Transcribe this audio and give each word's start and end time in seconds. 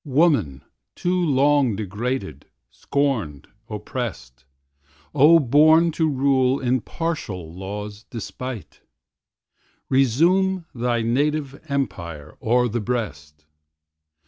Woman! 0.03 0.63
too 0.95 1.15
long 1.23 1.75
degraded, 1.75 2.47
scorned, 2.71 3.47
opprest; 3.69 4.45
O 5.13 5.37
born 5.37 5.91
to 5.91 6.09
rule 6.09 6.59
in 6.59 6.81
partial 6.81 7.53
Law's 7.53 8.03
despite, 8.05 8.81
Resume 9.89 10.65
thy 10.73 11.03
native 11.03 11.63
empire 11.69 12.35
o'er 12.41 12.67
the 12.67 12.81
breast! 12.81 13.45